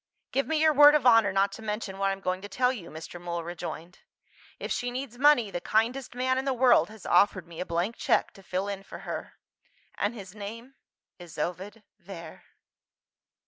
"Give 0.31 0.47
me 0.47 0.59
your 0.59 0.73
word 0.73 0.95
of 0.95 1.05
honour 1.05 1.31
not 1.31 1.51
to 1.51 1.61
mention 1.61 1.99
what 1.99 2.09
I 2.09 2.13
am 2.13 2.21
going 2.21 2.41
to 2.41 2.49
tell 2.49 2.73
you," 2.73 2.89
Mr. 2.89 3.21
Mool 3.21 3.43
rejoined. 3.43 3.99
"If 4.57 4.71
she 4.71 4.89
needs 4.89 5.19
money, 5.19 5.51
the 5.51 5.61
kindest 5.61 6.15
man 6.15 6.39
in 6.39 6.45
the 6.45 6.55
world 6.55 6.89
has 6.89 7.05
offered 7.05 7.45
me 7.47 7.59
a 7.59 7.67
blank 7.67 7.97
cheque 7.97 8.31
to 8.33 8.41
fill 8.41 8.67
in 8.67 8.81
for 8.81 8.97
her 9.05 9.33
and 9.93 10.15
his 10.15 10.33
name 10.33 10.73
is 11.19 11.37
Ovid 11.37 11.83
Vere." 11.99 12.45